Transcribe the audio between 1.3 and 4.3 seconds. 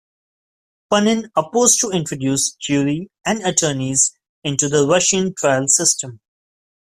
opposed to introduce jury and attorneys